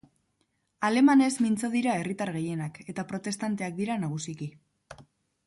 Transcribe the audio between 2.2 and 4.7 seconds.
gehienak, eta protestanteak dira nagusiki.